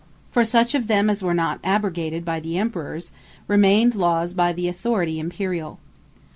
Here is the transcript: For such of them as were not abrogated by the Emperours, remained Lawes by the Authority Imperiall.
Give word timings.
For 0.31 0.43
such 0.43 0.73
of 0.73 0.87
them 0.87 1.11
as 1.11 1.21
were 1.21 1.35
not 1.35 1.59
abrogated 1.63 2.25
by 2.25 2.39
the 2.39 2.57
Emperours, 2.57 3.11
remained 3.47 3.93
Lawes 3.93 4.33
by 4.33 4.51
the 4.51 4.67
Authority 4.67 5.21
Imperiall. 5.21 5.77